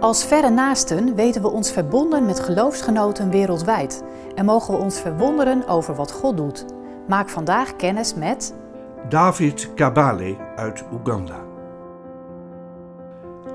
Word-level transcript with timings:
Als 0.00 0.24
verre 0.24 0.50
naasten 0.50 1.14
weten 1.14 1.42
we 1.42 1.48
ons 1.48 1.72
verbonden 1.72 2.26
met 2.26 2.40
geloofsgenoten 2.40 3.30
wereldwijd 3.30 4.04
en 4.34 4.44
mogen 4.44 4.74
we 4.74 4.80
ons 4.80 5.00
verwonderen 5.00 5.68
over 5.68 5.94
wat 5.94 6.12
God 6.12 6.36
doet. 6.36 6.64
Maak 7.08 7.28
vandaag 7.28 7.76
kennis 7.76 8.14
met 8.14 8.54
David 9.08 9.74
Kabale 9.74 10.36
uit 10.56 10.84
Oeganda. 10.92 11.44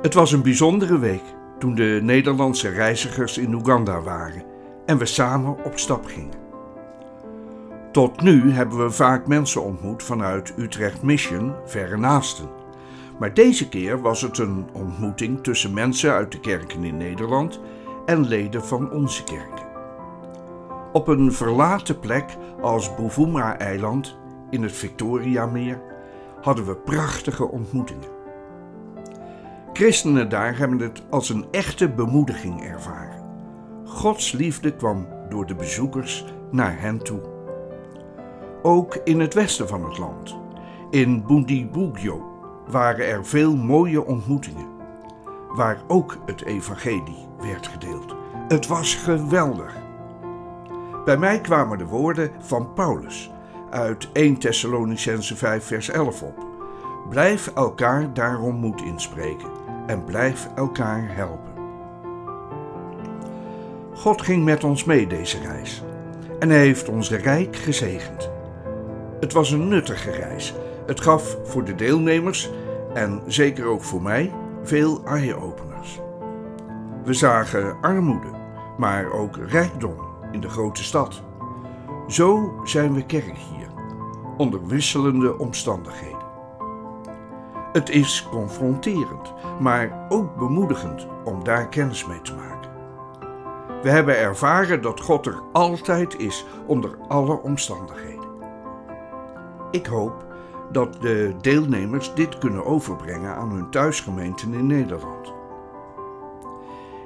Het 0.02 0.14
was 0.14 0.32
een 0.32 0.42
bijzondere 0.42 1.00
week 1.00 1.24
toen 1.60 1.76
de 1.76 2.00
Nederlandse 2.02 2.70
reizigers 2.70 3.38
in 3.38 3.54
Oeganda 3.54 4.02
waren 4.02 4.44
en 4.86 4.98
we 4.98 5.06
samen 5.06 5.66
op 5.66 5.78
stap 5.80 6.06
gingen. 6.06 6.42
Tot 7.92 8.22
nu 8.22 8.52
hebben 8.52 8.84
we 8.84 8.90
vaak 8.92 9.28
mensen 9.28 9.64
ontmoet 9.64 10.04
vanuit 10.04 10.54
Utrecht 10.58 11.02
Mission, 11.02 11.54
verre 11.66 11.98
naasten. 11.98 12.63
Maar 13.24 13.34
deze 13.34 13.70
keer 13.70 14.02
was 14.02 14.22
het 14.22 14.38
een 14.38 14.66
ontmoeting 14.74 15.44
tussen 15.44 15.74
mensen 15.74 16.12
uit 16.12 16.32
de 16.32 16.40
kerken 16.40 16.84
in 16.84 16.98
Nederland 16.98 17.60
en 18.06 18.28
leden 18.28 18.64
van 18.64 18.92
onze 18.92 19.24
kerken. 19.24 19.66
Op 20.94 21.08
een 21.08 21.34
verlaten 21.34 22.00
plek 22.00 22.38
als 22.62 22.96
Buvuma-eiland 22.96 24.18
in 24.50 24.64
het 24.64 24.72
Victoriameer 24.72 25.82
hadden 26.42 26.66
we 26.66 26.76
prachtige 26.76 27.48
ontmoetingen. 27.48 28.10
Christenen 29.74 30.30
daar 30.30 30.58
hebben 30.58 30.80
het 30.80 31.04
als 31.10 31.30
een 31.30 31.46
echte 31.52 31.90
bemoediging 31.90 32.64
ervaren. 32.64 33.24
Gods 33.86 34.32
liefde 34.32 34.76
kwam 34.76 35.08
door 35.30 35.46
de 35.46 35.56
bezoekers 35.56 36.26
naar 36.52 36.80
hen 36.80 37.04
toe. 37.04 37.22
Ook 38.62 38.96
in 39.04 39.20
het 39.20 39.34
westen 39.34 39.68
van 39.68 39.86
het 39.86 39.98
land, 39.98 40.36
in 40.90 41.26
Bundibugyo, 41.26 42.32
waren 42.68 43.08
er 43.08 43.26
veel 43.26 43.56
mooie 43.56 44.06
ontmoetingen, 44.06 44.68
waar 45.56 45.82
ook 45.88 46.18
het 46.26 46.44
evangelie 46.44 47.28
werd 47.40 47.68
gedeeld. 47.68 48.16
Het 48.48 48.68
was 48.68 48.96
geweldig. 48.96 49.76
Bij 51.06 51.18
mij 51.18 51.42
kwamen 51.42 51.78
de 51.78 51.86
woorden 51.86 52.32
van 52.40 52.74
Paulus 52.74 53.32
uit 53.70 54.10
1 54.14 54.38
Thessalonicense 54.38 55.36
5 55.36 55.66
vers 55.66 55.90
11 55.90 56.22
op. 56.22 56.46
Blijf 57.10 57.52
elkaar 57.56 58.14
daarom 58.14 58.56
moed 58.56 58.82
inspreken 58.82 59.50
en 59.88 60.04
blijf 60.04 60.50
elkaar 60.56 61.16
helpen. 61.16 61.52
God 63.94 64.22
ging 64.22 64.44
met 64.44 64.64
ons 64.64 64.84
mee 64.84 65.08
deze 65.08 65.40
reis 65.40 65.84
en 66.40 66.50
hij 66.50 66.60
heeft 66.60 66.90
ons 66.90 67.12
rijk 67.12 67.56
gezegend. 67.56 68.30
Het 69.20 69.34
was 69.34 69.52
een 69.52 69.68
nuttige 69.68 70.12
reis. 70.12 70.54
Het 70.86 71.02
gaf 71.02 71.38
voor 71.44 71.64
de 71.64 71.76
deelnemers 71.76 72.52
en 72.94 73.22
zeker 73.26 73.66
ook 73.66 73.84
voor 73.84 74.02
mij 74.02 74.34
veel 74.64 75.04
eye-openers. 75.06 76.00
We 77.04 77.14
zagen 77.14 77.78
armoede, 77.82 78.30
maar 78.78 79.12
ook 79.12 79.38
rijkdom 79.38 79.96
in 80.32 80.42
de 80.42 80.50
grote 80.50 80.84
stad. 80.84 81.22
Zo 82.08 82.54
zijn 82.64 82.94
we 82.94 83.06
kerk 83.06 83.38
hier, 83.38 83.68
onder 84.38 84.66
wisselende 84.68 85.38
omstandigheden. 85.38 86.22
Het 87.72 87.90
is 87.90 88.28
confronterend, 88.32 89.34
maar 89.60 90.06
ook 90.10 90.36
bemoedigend 90.38 91.08
om 91.24 91.44
daar 91.44 91.70
kennis 91.70 92.06
mee 92.06 92.22
te 92.22 92.34
maken. 92.34 92.72
We 93.82 93.90
hebben 93.90 94.18
ervaren 94.18 94.82
dat 94.82 95.02
God 95.02 95.26
er 95.26 95.42
altijd 95.52 96.20
is, 96.20 96.46
onder 96.66 96.98
alle 97.08 97.42
omstandigheden. 97.42 98.30
Ik 99.72 99.86
hoop 99.86 100.26
dat 100.72 101.02
de 101.02 101.36
deelnemers 101.42 102.14
dit 102.14 102.38
kunnen 102.38 102.66
overbrengen 102.66 103.36
aan 103.36 103.52
hun 103.52 103.70
thuisgemeenten 103.70 104.54
in 104.54 104.68
Nederland. 104.68 105.34